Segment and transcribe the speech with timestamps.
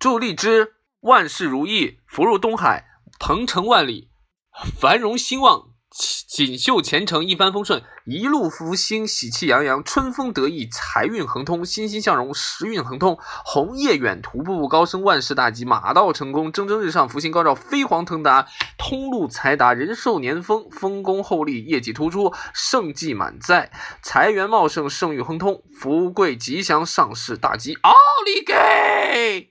[0.00, 2.86] 祝荔枝万事如意福如东海
[3.18, 4.08] 鹏程万里
[4.80, 5.74] 繁荣兴旺
[6.26, 18.46] 锦绣前程一帆风顺一路福星喜气洋洋春风得意财运亨通欣欣向荣时运亨通鸿业远图步步高升万事大吉马到成功蒸蒸日上福星高照飞黄腾达
[18.78, 23.70] 通路财达人寿年丰丰功厚利业绩突出盛绩满载
[24.00, 27.92] 财源茂盛盛誉亨通福贵吉祥上市大吉奥
[28.24, 29.49] 利给！